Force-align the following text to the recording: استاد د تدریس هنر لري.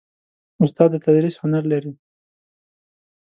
استاد 0.63 0.89
د 0.93 0.95
تدریس 1.05 1.35
هنر 1.41 1.63
لري. 1.71 1.91